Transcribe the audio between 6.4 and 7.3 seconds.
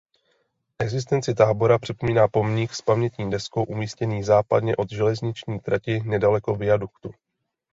viaduktu.